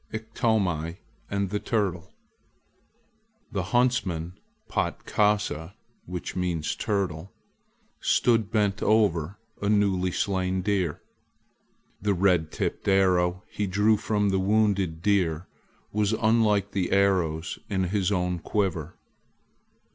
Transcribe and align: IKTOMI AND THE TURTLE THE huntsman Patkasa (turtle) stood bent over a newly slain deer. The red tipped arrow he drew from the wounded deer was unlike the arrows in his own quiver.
IKTOMI 0.11 0.97
AND 1.29 1.51
THE 1.51 1.59
TURTLE 1.59 2.11
THE 3.51 3.61
huntsman 3.65 4.33
Patkasa 4.67 5.75
(turtle) 6.79 7.31
stood 7.99 8.49
bent 8.49 8.81
over 8.81 9.37
a 9.61 9.69
newly 9.69 10.09
slain 10.11 10.63
deer. 10.63 11.03
The 12.01 12.15
red 12.15 12.51
tipped 12.51 12.87
arrow 12.87 13.43
he 13.51 13.67
drew 13.67 13.95
from 13.95 14.29
the 14.29 14.39
wounded 14.39 15.03
deer 15.03 15.45
was 15.91 16.13
unlike 16.13 16.71
the 16.71 16.91
arrows 16.91 17.59
in 17.69 17.83
his 17.83 18.11
own 18.11 18.39
quiver. 18.39 18.97